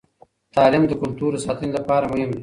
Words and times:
تعلیم 0.55 0.83
د 0.87 0.91
کلتور 1.01 1.31
د 1.35 1.39
ساتنې 1.45 1.71
لپاره 1.77 2.05
مهم 2.11 2.29
دی. 2.33 2.39